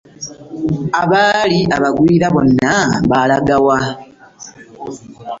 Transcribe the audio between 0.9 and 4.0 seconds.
Abaali abagwira bonna baalaga wa?